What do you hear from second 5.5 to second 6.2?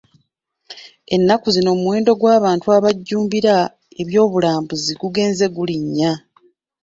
gulinnya.